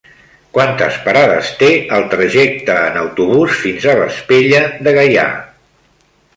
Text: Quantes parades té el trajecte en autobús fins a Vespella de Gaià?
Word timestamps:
Quantes 0.53 0.95
parades 1.03 1.51
té 1.59 1.69
el 1.97 2.07
trajecte 2.15 2.79
en 2.87 2.99
autobús 3.03 3.61
fins 3.67 3.87
a 3.95 3.97
Vespella 4.03 4.65
de 4.89 4.99
Gaià? 5.01 5.31